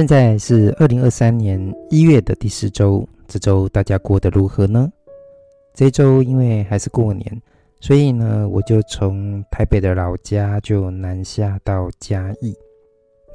[0.00, 4.90] 现在是二零二三年一月的第四周，这周大家过得如何呢？
[5.74, 7.42] 这周因为还是过年，
[7.80, 12.56] 所以呢，我就从台北的老家就南下到嘉义。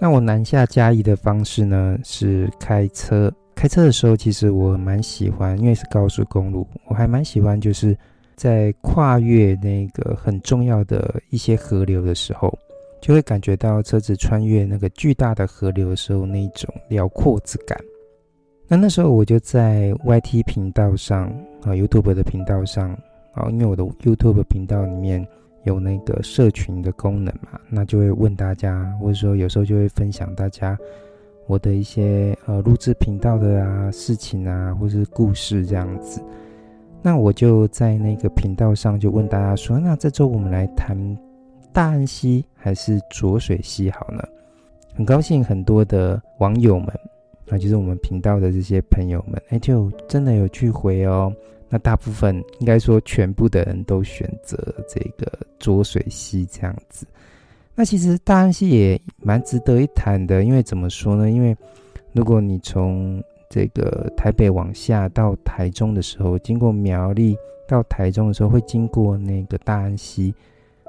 [0.02, 3.32] 那我南下嘉义的方式呢，是开车。
[3.54, 7.96] 开车的时候，其实我蛮喜欢，因为是高速公路，我还蛮喜欢，就是
[8.36, 12.52] 在跨越那个很重要的一些河流的时候。
[13.06, 17.80] 就会感觉到车子穿越那个巨大的河流的时候，那一种辽阔之感。
[18.68, 21.28] 那那时候我就在 YT 频道上
[21.62, 22.98] 啊，YouTube 的频道上
[23.34, 25.24] 啊，因为我的 YouTube 频道里面
[25.66, 30.76] 有那个社群的功能嘛，那就会问大家，或者说有时候就会分享大家
[31.46, 36.20] 我的一些呃录制频道的啊事情啊，或是故事这样子。
[37.04, 41.16] 那我就在那个频道上就问大家说，那这周我们来谈。
[41.76, 44.24] 大安溪还是浊水溪好呢？
[44.94, 46.88] 很高兴很多的网友们
[47.50, 51.34] 啊，就是我们频道的这些朋友们，哎，就真的有去回哦。
[51.68, 57.06] 那大部分应该说全部的人都选择这个浊水溪这样子。
[57.76, 61.30] 那其实大安溪也蛮值得一谈的，因为怎么说呢？
[61.30, 61.54] 因为
[62.14, 67.36] 如果你从这个台北往下到台中的时候，经过苗栗
[67.68, 70.34] 到台中的时候，会经过那个大安溪。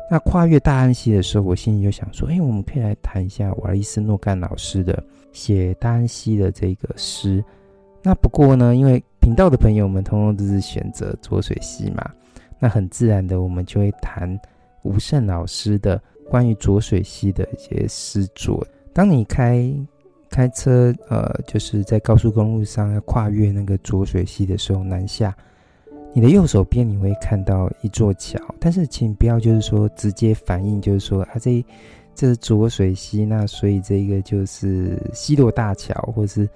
[0.09, 7.45] 那跨越大安溪的时候，我心里就想说，哎，我们可以来谈一下瓦利斯诺干老师的写大安溪的这个诗。
[8.03, 12.09] 那不过呢，因为频道的朋友们通通都是选择浊水溪嘛，
[12.61, 14.39] 那很自然的，我们就会谈
[14.85, 18.65] 吴晟老师的关于浊水溪的一些诗作。
[18.93, 19.69] 当你开
[20.31, 25.37] 开车，呃，就是在高速公路上要跨越那个浊水溪的时候，南下。
[26.17, 31.63] 你的右手边你会看到一座桥，但是请不要就是说直接反应，就是说啊这
[32.15, 36.49] 这是浊水溪，那所以这个就是西洛大桥或是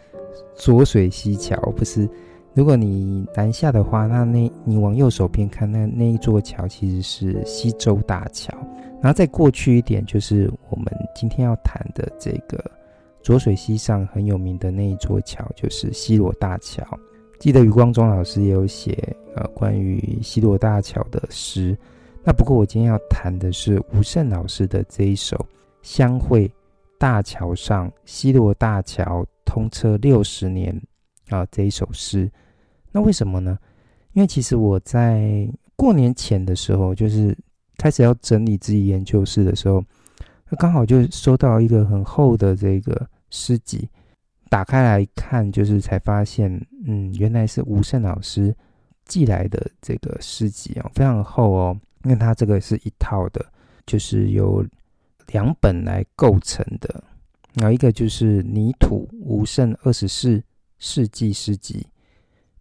[0.57, 2.09] 浊水溪桥，不是？
[2.55, 8.57] 如果你南下的话，那那你往右手边看，那那一座桥其实是溪州大桥，
[9.03, 12.65] 然后再过去一点就是我们今天要谈的这个
[13.23, 16.83] 浊水溪上很有名的那一座桥，就是西螺大桥。
[17.41, 21.77] 记得余光中老师也有写呃关于西罗大桥的诗，
[22.23, 25.37] 那不过我今天要谈的是吴晟老师的这一首
[25.81, 26.53] 《相会
[26.99, 30.79] 大桥上，西罗大桥通车六十年》
[31.35, 32.31] 啊这一首诗。
[32.93, 33.59] 那为什么呢？
[34.13, 37.35] 因为其实我在过年前的时候，就是
[37.79, 39.83] 开始要整理自己研究室的时候，
[40.51, 43.89] 那刚好就收到一个很厚的这个诗集。
[44.51, 48.55] 打开来看，就是才发现，嗯，原来是吴胜老师
[49.05, 51.79] 寄来的这个诗集哦，非常厚哦。
[52.05, 53.45] 因为它这个是一套的，
[53.85, 54.65] 就是由
[55.27, 57.05] 两本来构成的。
[57.53, 60.43] 然后一个就是《泥土吴胜二十四
[60.79, 61.81] 世纪诗集》，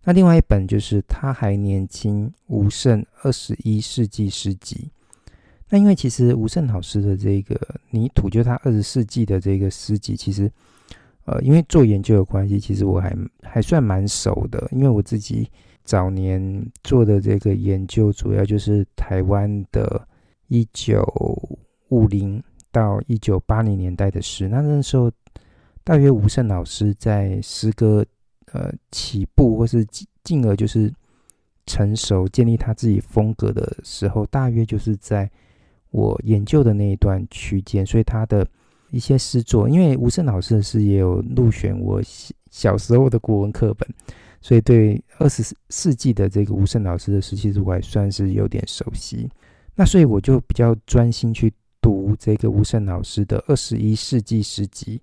[0.03, 4.91] 那另外一本就是《他还年轻吴胜二十一世纪诗集》。
[5.69, 7.56] 那因为其实吴胜老师的这个
[7.91, 10.51] 《泥土》，就是他二十世纪的这个诗集，其实。
[11.30, 14.68] 呃，因为做研究的关系，其实我还还算蛮熟的。
[14.72, 15.48] 因为我自己
[15.84, 20.08] 早年做的这个研究，主要就是台湾的
[20.48, 21.04] 一九
[21.90, 22.42] 五零
[22.72, 24.48] 到一九八零年代的事。
[24.48, 25.12] 那那时候，
[25.84, 28.04] 大约吴晟老师在诗歌
[28.54, 29.86] 呃起步，或是
[30.24, 30.92] 进而就是
[31.68, 35.30] 成熟、建立他自己风格的时候，大约就是在
[35.92, 38.48] 我研究的那一段区间，所以他的。
[38.92, 42.02] 一些诗作，因为吴胜老师的诗也有入选我
[42.50, 43.88] 小时候的国文课本，
[44.42, 49.30] 所以对二十世纪的这个吴胜老师的诗，其实我还算是有点熟悉。
[49.76, 55.02] 那所以我就比较专心去读这个吴胜老师的二十一世纪诗集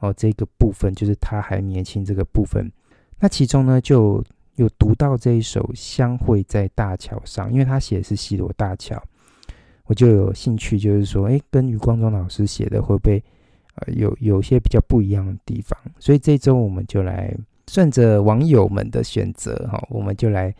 [0.00, 2.70] 哦，这个部分就是他还年轻这个部分。
[3.18, 4.24] 那其中呢，就
[4.56, 9.02] 有读到这一首《相会在大桥上》，因为他写的是西螺大桥。
[9.86, 13.22] 我就有兴趣，就是说，哎，跟余光中老师写的会不会，
[13.74, 15.78] 呃，有有些比较不一样的地方？
[15.98, 17.36] 所以这周我们就来
[17.68, 20.54] 顺着网友们的选择，哈，我们就来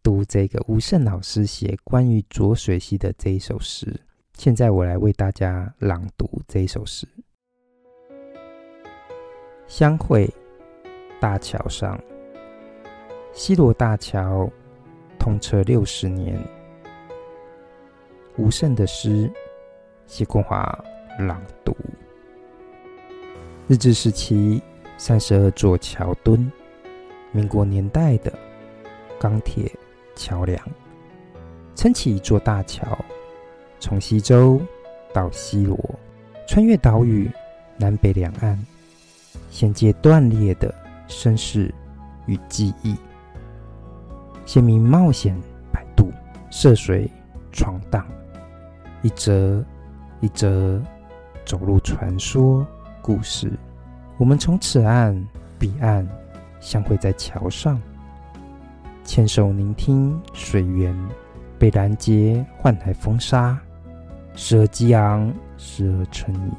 [0.00, 3.92] 读这个吴胜老师写关于浊水溪的这一首诗。
[4.34, 7.04] 现在我来为大家朗读这一首诗：
[9.66, 10.32] 相会
[11.20, 12.00] 大桥上，
[13.32, 14.48] 西螺大桥
[15.18, 16.38] 通车六十年。
[18.38, 19.28] 吴晟的诗，
[20.06, 20.62] 谢光华
[21.18, 21.76] 朗读。
[23.66, 24.62] 日治时期
[24.96, 26.50] 三十二座桥墩，
[27.32, 28.32] 民国年代的
[29.18, 29.68] 钢铁
[30.14, 30.64] 桥梁，
[31.74, 32.96] 撑起一座大桥，
[33.80, 34.60] 从西周
[35.12, 35.76] 到西罗，
[36.46, 37.28] 穿越岛屿
[37.76, 38.56] 南北两岸，
[39.50, 40.72] 衔接断裂的
[41.08, 41.74] 身世
[42.26, 42.94] 与记忆。
[44.46, 45.36] 鲜明冒险
[45.72, 46.12] 摆渡，
[46.50, 47.10] 涉水
[47.50, 48.06] 闯荡，
[49.02, 49.64] 一则
[50.20, 50.80] 一则
[51.44, 52.66] 走入传说
[53.00, 53.52] 故事。
[54.16, 55.26] 我们从此岸
[55.58, 56.06] 彼岸
[56.60, 57.80] 相会在桥上，
[59.04, 60.92] 牵手聆听水源
[61.58, 63.56] 被拦截换来风沙，
[64.34, 66.52] 时而激昂，时而沉吟，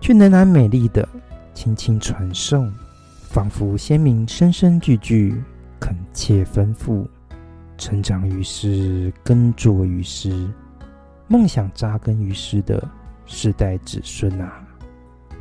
[0.00, 1.08] 却仍然美丽的
[1.52, 2.72] 轻轻传送，
[3.28, 5.42] 仿佛先民声声句句
[5.80, 7.04] 恳切吩咐，
[7.76, 10.48] 成长于诗，耕作于诗，
[11.26, 12.86] 梦想扎根于世的
[13.24, 14.62] 世代子孙啊！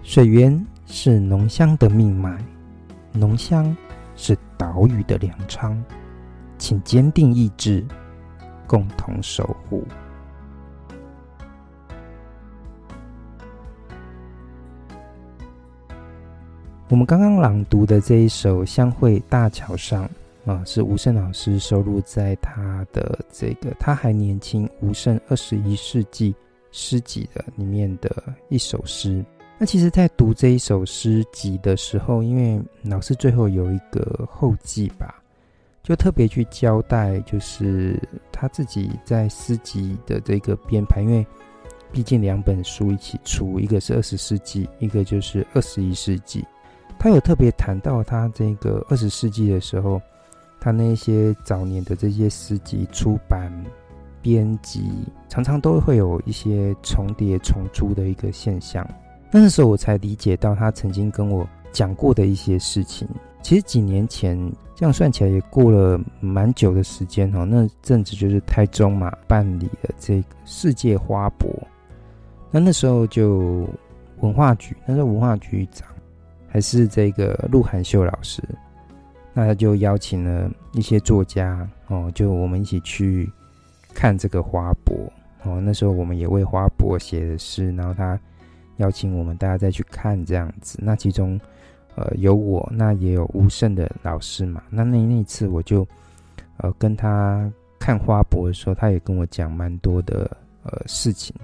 [0.02, 2.38] 水源是浓香的命脉，
[3.12, 3.76] 浓香
[4.16, 5.82] 是岛屿的粮仓，
[6.58, 7.86] 请坚定意志，
[8.66, 9.86] 共同守护。
[16.90, 20.06] 我们刚刚朗读的这一首《相会大桥上》
[20.46, 26.36] 啊，是吴晟老师收录在他的这个“他还年轻，吴晟二十一世纪
[26.72, 29.24] 诗集”的里面的一首诗。
[29.58, 35.24] 那其实，在读这一首诗集的时候，因为老师最后有一个后记吧，
[35.82, 37.98] 就特别去交代，就是
[38.30, 41.26] 他自己在诗集的这个编排，因为
[41.90, 46.44] 毕竟两本书一起出，一个是二十世纪，一个就是二十一世纪。
[47.00, 50.02] 他有特别谈到，他这个二十世纪的时候，
[50.64, 53.52] 他那些早年的这些诗集出版、
[54.22, 54.82] 编辑，
[55.28, 58.88] 常常都会有一些重叠、重出的一个现象。
[59.30, 63.06] 那时候我才理解到他曾经跟我讲过的一些事情。
[63.42, 64.40] 其实几年前，
[64.74, 67.44] 这样算起来也过了蛮久的时间哈。
[67.44, 71.52] 那阵子就是台中嘛办理了这个世界花博，
[72.52, 73.68] 那那时候就
[74.22, 75.86] 文化局，那时候文化局长
[76.48, 78.42] 还是这个陆涵秀老师，
[79.34, 83.30] 那他就邀请了一些作家哦，就我们一起去
[83.94, 84.96] 看这个花博
[85.44, 85.60] 哦。
[85.62, 88.20] 那时候我们也为花博写的诗，然后他。
[88.78, 91.40] 邀请我们大家再去看这样子，那其中，
[91.94, 94.64] 呃，有我，那也有吴胜的老师嘛。
[94.68, 95.88] 那那那次我就，
[96.58, 97.48] 呃，跟他
[97.78, 100.30] 看花博的时候，他也跟我讲蛮多的
[100.64, 101.36] 呃事情。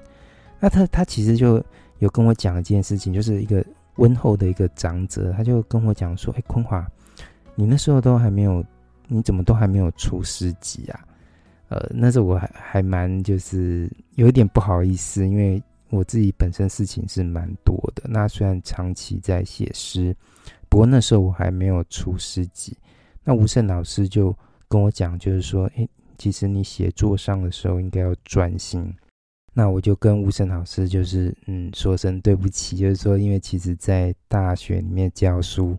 [0.59, 1.63] 那他他其实就
[1.99, 3.63] 有跟我讲一件事情，就是一个
[3.97, 6.83] 温厚的一个长者，他就跟我讲说：“哎，坤华，
[7.59, 8.63] 你那时候都还没有，
[9.07, 11.05] 你怎么都还没有出诗集啊？”
[11.67, 15.61] 呃，那时候我还还蛮就是有一点不好意思，因为。
[15.91, 20.15] 我自己本身事情是蛮多的，那虽然长期在写诗，
[20.69, 22.77] 不过那时候我还没有出诗集。
[23.23, 24.31] 那吴胜老师就
[24.67, 28.93] 跟我讲，就是说，诶，其实你写作上的时候应该要专心。
[29.51, 35.75] 那我就跟吴胜老师就是，嗯，说声对不起，就是说，因为其实在大学里面教书，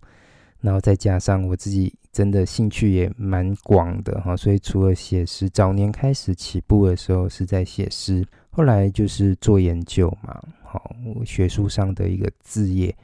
[0.60, 8.26] 然后再加上我自己真的兴趣也蛮广的哈，所以除了写诗，早年开始起步的时候是在写诗。
[8.50, 12.94] 后来就是做研究嘛，好，学术上的一个字业，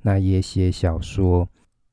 [0.00, 1.46] 那也写小说，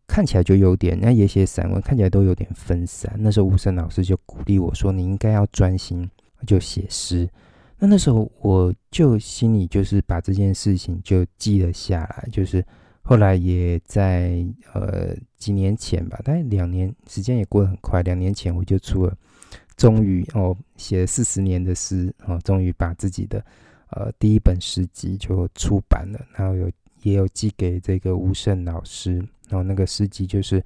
[0.07, 3.11] 看起来就有点，那也写散文，看起来都有点分散。
[3.17, 6.07] 那时候吴声老师就鼓励我说：“你应该要专心，
[6.45, 7.27] 就写诗。”
[7.79, 12.63] 那那时候我就心里就是把这件事情就记了下来，就是
[13.09, 19.17] 后来也在呃几年前吧，大概两年时间也过得很快，两年前我就出了。
[19.75, 23.43] 终于哦，写了四十年的诗哦，终于把自己的
[23.89, 29.15] 呃第一本诗集就出版了，然后有也有寄给这个吴胜老师，
[29.47, 30.61] 然后那个诗集就是《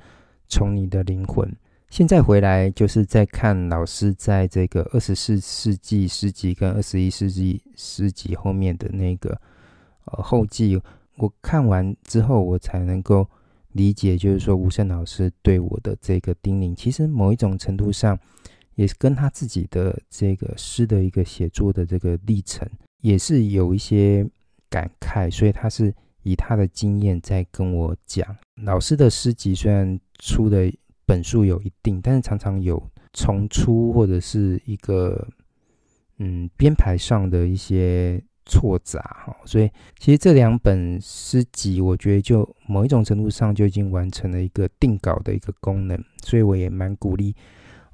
[0.49, 1.47] 从你的灵魂》。
[1.89, 9.39] 现在回来就是在看老师在这个二十四世纪诗集跟二十一世纪诗集后面的那个
[10.03, 10.77] 呃后记，
[11.17, 13.27] 我看完之后我才能够
[13.73, 18.19] 理解，就是说吴胜老师对我的这个叮咛，其实某一种程度上。
[18.75, 22.67] 也是跟他自己的这个诗的一个写作的这个历程，
[23.01, 24.27] 也是有一些
[24.67, 25.93] 感慨，所以他是
[26.23, 28.35] 以他的经验在跟我讲。
[28.63, 30.73] 老师的诗集虽然出的
[31.05, 32.81] 本数有一定，但是常常有
[33.13, 35.27] 重出或者是一个
[36.17, 47.35] 嗯编排上的一些错杂哈，所以其实这两本诗集，我觉得就某一种程度上就已经完成了一个定稿的一个功能，所以我也蛮鼓励。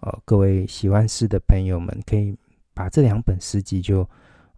[0.01, 2.35] 呃，各位喜欢诗的朋友们，可以
[2.73, 3.99] 把这两本诗集就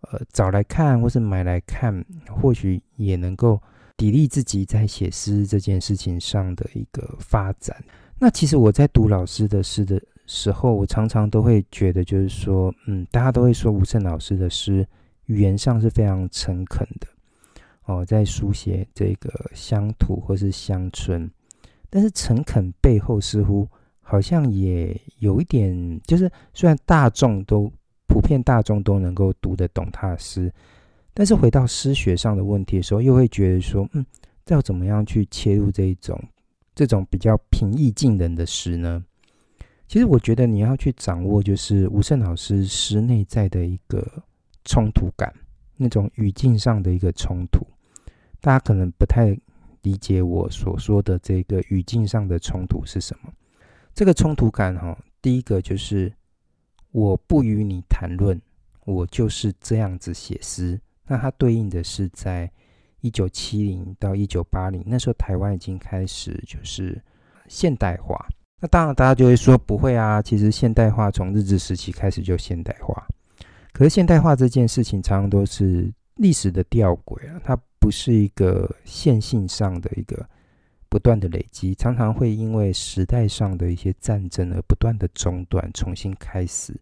[0.01, 3.60] 呃找来看，或是买来看，或许也能够
[3.98, 7.75] 砥砺自己在写诗这件事情上的一个发展。
[8.19, 14.88] 那其实我在读老师的诗的时候，我常常都会觉得，就是说，嗯，大家都会说吴晟老师的诗
[15.25, 17.08] 语言上是非常诚恳的，
[17.86, 21.30] 哦，在书写这个乡土或是乡村，
[21.90, 23.68] 但是诚恳背后似乎
[24.00, 27.72] 好像也有一点，就是虽然大众都
[28.08, 30.54] 普遍大众都能够读得懂他的诗，
[31.13, 34.06] 但是回到诗学上的问题的时候，又会觉得说，嗯，
[34.48, 36.22] 要怎么样去切入这一种
[36.75, 39.01] 这种比较平易近人的诗呢？
[39.88, 44.06] 其实我觉得你要去掌握，就是吴胜老师诗内在的一个
[44.65, 45.34] 冲突感，
[45.77, 47.65] 那种语境上的一个冲突。
[48.39, 49.38] 大家可能不太
[49.82, 53.32] 理解我所说的这个语境上的冲突是什么。
[53.94, 56.12] 这个冲突感，哈，第一个就是
[56.91, 58.39] 我不与你谈论，
[58.86, 60.80] 我就是这样子写诗。
[61.06, 62.50] 那它对应的是在
[63.01, 67.01] 一九七零到一九八零，那时候台湾已经开始就是
[67.48, 68.25] 现代化。
[68.60, 70.22] 那当然，大家就会说不会啊。
[70.22, 73.08] 其实现代化从日治时期开始就现代化，
[73.72, 80.24] 可是现代化这件事情常常都是历史的吊诡啊，它不是一个线性上的一个
[80.90, 86.75] 不断的累积，常常会因为时代上的一些战争而不断的中断，重新开始。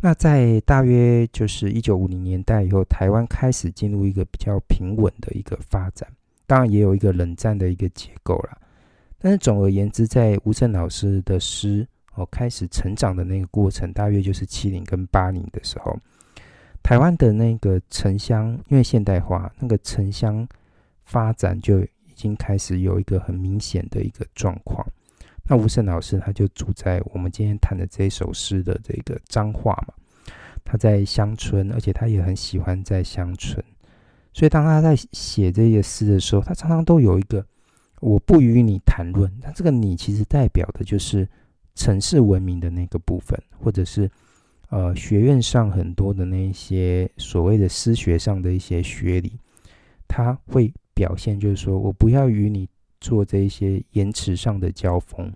[0.00, 6.08] 那在大约就是一九五零年代以后，台湾开始进入一个比较平稳的一个发展，
[6.46, 8.56] 当然也有一个冷战的一个结构了。
[9.18, 15.98] 但是总而言之，在吴晟老师的诗哦开始成长的那个过程，大约就是七零跟八零的时候，
[16.82, 20.46] 台湾的那个城乡因为现代化，那个城乡
[21.04, 24.86] 发展就已经开始有一个很明显的一个状况。
[25.48, 29.94] 那吴晟老师他就住在我们今天谈的这一首诗的这个彰化嘛，
[30.64, 33.64] 他在乡村，而且他也很喜欢在乡村，
[34.32, 37.44] 所以当他在写这些诗的时候，他常常都有一个。
[38.00, 41.28] 我不与你谈论，那这个“你”其实代表的就是
[41.74, 44.08] 城市文明的那个部分，或者是
[44.68, 49.38] 呃学院上很多的那一些所谓的诗学上的一些学理，
[50.06, 52.68] 它会表现就是说我不要与你
[53.00, 55.32] 做这一些言辞上的交锋，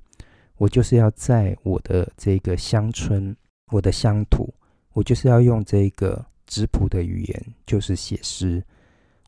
[0.57, 3.35] 我就是要在我的这个乡村、
[3.71, 4.53] 我的乡土，
[4.93, 8.63] 我就是要用这个质朴的语言，就是写诗，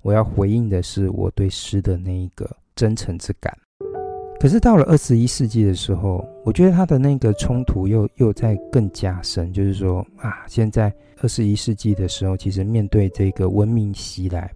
[0.03, 2.57] 我要回应的是我对诗的那一个。
[2.77, 3.57] 真诚之感，
[4.41, 9.51] 可是到了二十一世纪的时候，我觉得他的那个冲突又又在更加深。
[9.51, 14.53] 就是说啊，现在二十一世纪的时候，其实面对这个文明袭来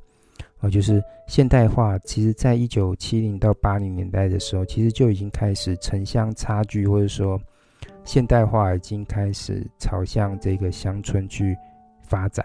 [0.59, 7.41] 啊，就是现代化，其实在一九七零到八零年代的时候，其实就已经开始城乡差距，或者说
[8.05, 11.57] 现代化已经开始朝向这个乡村去
[12.03, 12.45] 发展。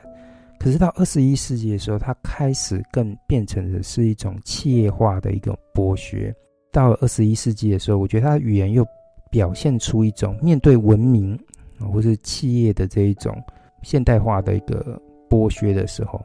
[0.60, 6.34] 可是到二十一世纪的时候，它开始更变成的是一种企业化的一个剥削。
[6.74, 8.86] 到了二十一世纪的时候，我觉得他的语言又
[9.30, 11.34] 表现出一种面对文明
[11.80, 13.42] 啊，或是企业的这一种
[13.84, 16.20] 现代化的一个剥削的时候，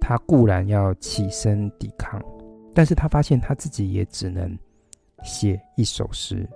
[0.00, 2.20] 他固然要起身抵抗，
[2.74, 4.58] 但是他发现他自己也只能
[5.22, 6.48] 写一首诗。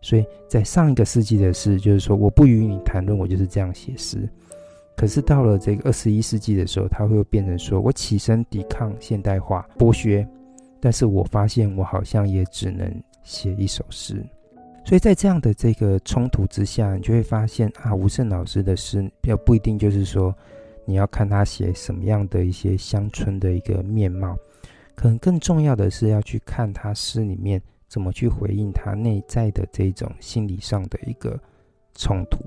[0.00, 4.28] 所以在上一个世纪的诗，就是说我不与你谈论，我就是这样写诗。
[4.96, 10.24] 可是到了这个二十一世纪的时候，他会变成说：我起身抵抗现代化剥削，
[10.84, 14.22] 但是我发现我好像也只能写一首诗。
[14.84, 20.36] 所以在这样的这个冲突之下，你就会发现啊，吴胜老师的诗，要不一定就是说
[20.84, 24.36] 你要看他写什么样的一些乡村的一个面貌，
[24.94, 31.40] 可能更重要的是要去看他诗里面怎么去回应他内在的这种心理上的一个
[31.94, 32.44] 冲突。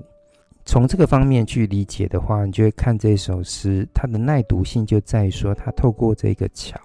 [0.64, 6.78] 从这个方面去理解的话，你就会看这首诗，它的耐读性就在于说，它透过这个桥，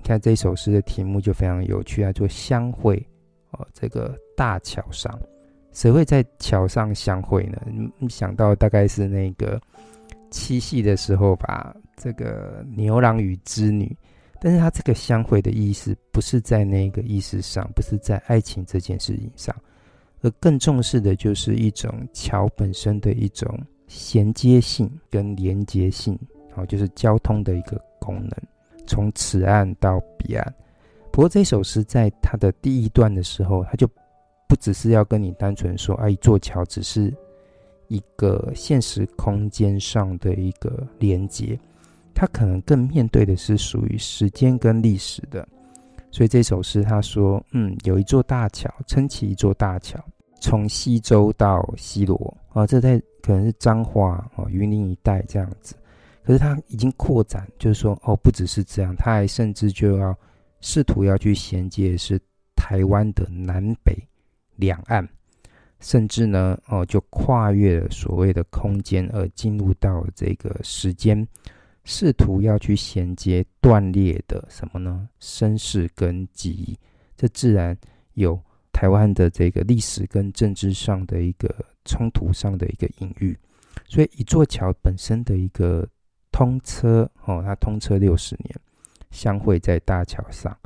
[0.00, 2.96] 看这首诗的题目就非常有趣啊，就相会
[3.50, 5.18] 哦，这个大桥上，
[5.72, 7.60] 谁会在桥上相会呢？
[7.98, 9.60] 你想到大概是那个
[10.30, 13.96] 七夕的时候吧，这个牛郎与织女，
[14.40, 19.54] 但是它这个相会的意思不是在那个意思上，不是在爱情这件事情上。
[20.22, 26.18] 而更重视的就是一种桥本身的一种衔接性跟连接性，
[26.52, 28.30] 好，就是交通的一个功能，
[28.90, 30.54] 从此岸到彼岸。
[31.12, 33.88] 不过这首诗在它的第一段的时候，它就
[34.48, 37.14] 不只是要跟你单纯说，啊，一座桥只是
[37.86, 41.56] 一个现实空间上的一个连接，
[42.12, 45.46] 它可能更面对的是属于时间跟历史的。
[46.10, 50.04] 所以这首诗他说，嗯，有一座大桥，撑起一座大桥，
[50.40, 55.76] 从西周到西罗啊，这在可能是彰化哦，云林一带这样子。
[56.22, 60.16] 可是他已经扩展，就是说，哦，不只是这样，他还甚至就要
[60.60, 62.20] 试图要去衔接是
[62.54, 63.96] 台湾的南北
[64.56, 65.08] 两岸，
[65.80, 71.26] 甚至呢，哦，就跨越了所谓的空间，而进入到这个时间，
[71.84, 75.08] 试图要去衔接断裂的什么呢？
[75.18, 76.78] 身世跟记忆，
[77.16, 77.76] 这自然
[78.12, 78.38] 有
[78.72, 81.48] 台湾的这个历史跟政治上的一个
[81.86, 83.36] 冲突上的一个隐喻。
[83.88, 85.88] 所以，一座桥本身的一个
[86.32, 88.54] 通车哦，它通车六十年，
[89.10, 90.56] 相会在大桥上，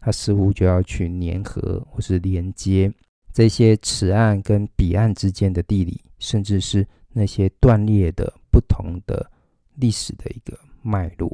[0.00, 2.92] 它似乎就要去粘合或是连接
[3.32, 9.30] 这些此岸跟彼岸之间的地理，甚至是那些断裂的不同的
[9.76, 11.28] 历史的一个脉络。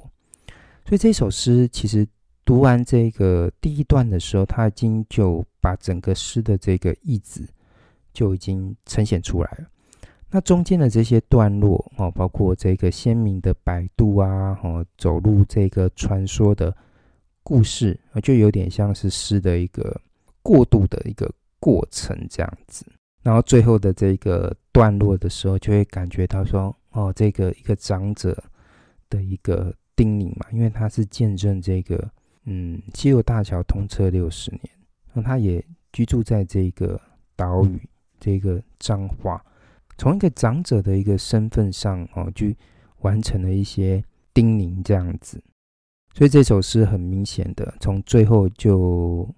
[0.84, 2.06] 所以这首诗其实
[2.44, 7.46] 读完这个第一段的时候，它已经就把整个诗的这个意思
[8.12, 9.66] 就已经呈现出来了。
[10.30, 16.76] 那中间的这些段落哦，包括这个鲜明的摆渡啊，哦，走入这个传说的
[17.42, 19.98] 故事，就有点像是诗的一个
[20.42, 22.84] 过渡的一个过程这样子。
[23.22, 28.36] 然后最后的这个段落的时候，就会感觉到说，哦，这个一个长者
[29.08, 32.06] 的一个叮咛嘛，因为他是见证这个
[32.44, 34.62] 嗯西螺大桥通车六十年，
[35.14, 37.00] 那他也居住在这个
[37.34, 37.80] 岛屿
[38.20, 39.42] 这个彰化。
[39.98, 42.56] 从一个长者的一个身份上哦，去
[43.00, 44.02] 完成了一些
[44.32, 45.42] 叮咛这样子，
[46.14, 49.28] 所以这首诗很明显的从最后就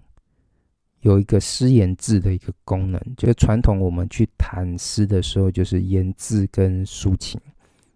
[0.99, 3.01] 有一个诗言志的一个功能。
[3.17, 7.41] 就是传统我们去谈诗的时候，就是言志跟抒情。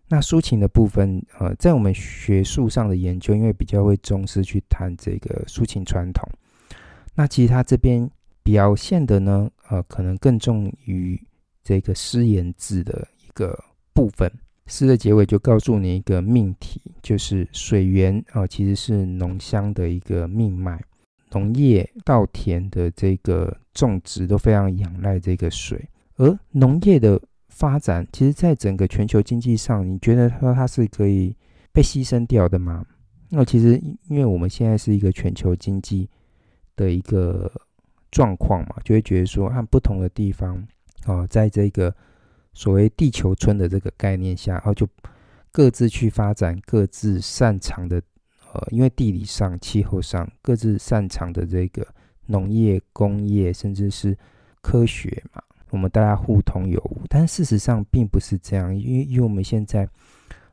[0.07, 6.27] 那抒情的部分，呃，在我们学术上的研究，因为比较会重视去谈这个抒情传统，
[7.13, 8.09] 那其实他这边
[8.41, 11.21] 表现的呢，呃，可能更重于。
[11.65, 13.59] 这个诗言志的一个
[13.91, 14.31] 部分，
[14.67, 20.79] 诗的结尾就告诉你一个命题，就是水源啊、哦，其实是农乡的一个命脉，
[21.31, 25.83] 农业稻田的这个种植都非常仰赖这个水，
[26.17, 27.19] 而农业的
[27.49, 31.35] 发展，其实在整个全球经济上，你觉得说它是可以
[31.73, 32.85] 被牺牲掉的吗？
[33.29, 36.07] 那其实因为我们现在是一个全球经济
[36.75, 37.51] 的一个
[38.11, 40.63] 状况嘛，就会觉得说，按不同的地方。
[41.05, 41.93] 哦，在这个
[42.53, 44.87] 所谓地球村的这个概念下，然后就
[45.51, 48.01] 各自去发展各自擅长的，
[48.53, 51.87] 呃，因为地理上、气候上各自擅长的这个
[52.25, 54.17] 农业、工业，甚至是
[54.61, 57.01] 科学嘛，我们大家互通有无。
[57.07, 59.87] 但事实上并不是这样，因为因为我们现在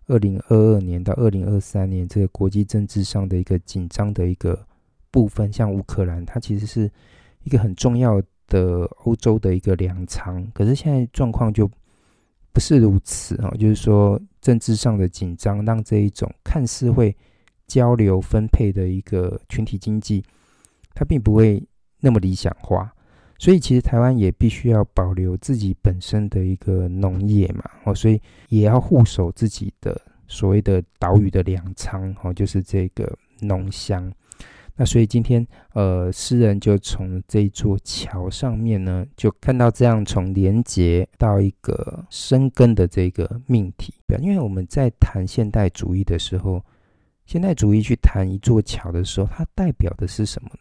[0.07, 4.67] 二零二二年到二零二三年这个国际政治上的一个紧张的一个
[5.11, 6.91] 部分，像乌克兰，它其实是
[7.45, 8.89] 一个很重要的。
[9.05, 11.69] 欧洲的一个粮仓，可是现在状况就
[12.53, 17.15] 不是如此啊，就是说政治上的紧张，让这一种看似会
[17.67, 20.23] 交流分配的一个群体经济，
[20.95, 21.61] 它并不会
[21.99, 22.93] 那么理想化。
[23.39, 34.13] 所以其实台湾也必须要保留自己本身的一个农业嘛，哦，所以也要护守自己的所谓的岛屿的粮仓，哦，就是这个农乡。
[34.75, 43.95] 那所以今天，呃，诗人就从这座桥上面呢，就看到这样从连接到一个生根的这个命题。
[44.21, 46.65] 因为我们在谈现代主义的时候，
[47.27, 50.61] 现代主义去谈一座桥的时候，它代表的是什么呢？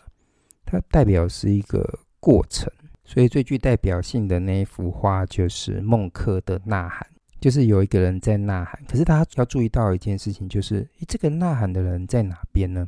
[0.66, 2.72] 它代表是一个过程。
[3.04, 7.06] 所以最具代表性的那一幅画就是孟克的《呐喊》，
[7.42, 8.80] 就是有一个人在呐喊。
[8.88, 12.88] 可是大家要注意到一件事情，就是，诶，这个呐喊的人在哪边呢？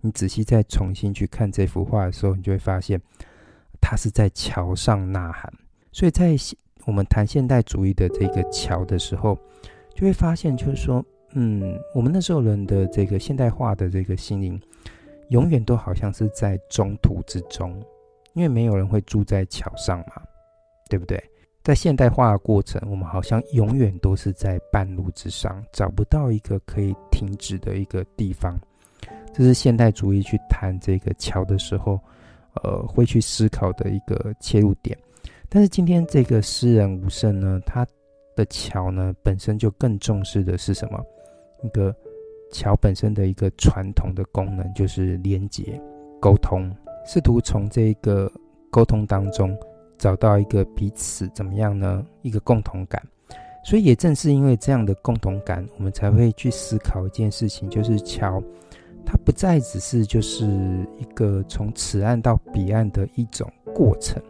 [0.00, 3.00] 你仔细再重新去看这幅画的时候，你就会发现，
[3.80, 5.52] 他是在桥上呐喊。
[5.90, 6.36] 所以在
[6.84, 9.38] 我们谈现代主义的这个桥的时候，
[9.94, 14.60] 就会发现，就是说，嗯，我们那时候人的这个现代化的这个心灵，
[15.30, 17.82] 永远都好像是在中途之中，
[18.34, 20.22] 因为没有人会住在桥上嘛，
[20.88, 21.22] 对不对？
[21.64, 28.58] 在现代化的过程，我们好像永远都是在半路之上，找不到一个可以停止的一个地方。
[29.32, 31.98] 这是现代主义去谈这个桥的时候，
[32.62, 34.96] 呃，会去思考的一个切入点。
[35.48, 37.86] 但是今天这个诗人吴胜呢，他
[38.36, 41.00] 的桥呢本身就更重视的是什么？
[41.62, 41.94] 一个
[42.52, 45.80] 桥本身的一个传统的功能，就是连接、
[46.20, 46.70] 沟通，
[47.06, 48.30] 试图从这个
[48.70, 49.56] 沟通当中
[49.96, 52.04] 找到一个彼此怎么样呢？
[52.22, 53.02] 一个共同感。
[53.64, 58.42] 所以也正是因为这样的共同感，我们才会去思考一件事情，就是桥。
[59.10, 60.44] 它不再只是就是
[60.98, 64.22] 一个从此岸到彼岸的一种过程，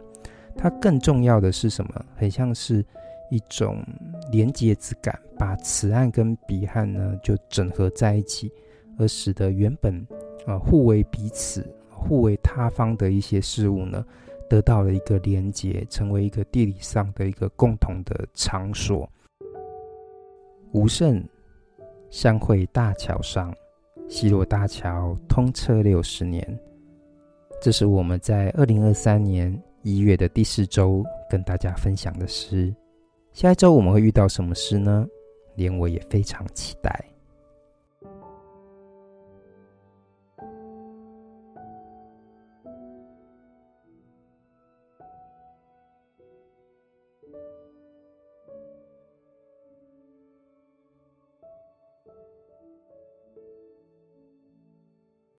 [0.55, 2.05] 它更重要的是什么？
[2.15, 2.85] 很像是
[3.29, 3.83] 一种
[4.31, 8.49] 连接之感，把此岸跟彼岸呢就整合在一起，
[8.97, 10.07] 而使得原本
[10.45, 14.05] 啊互为彼此、互为他方的一些事物呢，
[14.49, 19.09] 得到了一个连接，成为一个地理上的一个共同的场所。
[20.71, 21.21] 吴胜，
[22.09, 23.53] 相会大桥上，
[24.09, 26.59] 西罗大桥通车六十年。
[27.61, 32.73] 这是我们在二零二三年一月的第四周跟大家分享的诗。
[33.33, 35.07] 下一周我们会遇到什么诗呢？
[35.55, 37.05] 连我也非常期待。